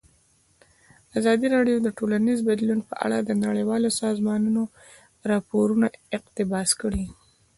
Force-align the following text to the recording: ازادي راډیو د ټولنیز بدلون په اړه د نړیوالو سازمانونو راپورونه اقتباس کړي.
ازادي 1.19 1.47
راډیو 1.55 1.77
د 1.81 1.87
ټولنیز 1.97 2.39
بدلون 2.49 2.79
په 2.89 2.93
اړه 3.05 3.17
د 3.23 3.31
نړیوالو 3.45 3.89
سازمانونو 4.01 4.61
راپورونه 5.31 5.87
اقتباس 6.17 6.69
کړي. 6.81 7.05